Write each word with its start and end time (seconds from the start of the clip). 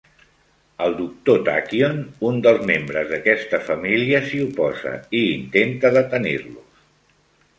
El 0.85 0.93
doctor 0.99 1.41
Tachyon, 1.49 1.99
un 2.29 2.39
dels 2.47 2.63
membres 2.71 3.11
d'aquesta 3.11 3.61
família, 3.67 4.23
s'hi 4.31 4.41
oposa 4.47 4.93
i 5.19 5.23
intenta 5.37 5.95
detenir-los. 6.01 6.83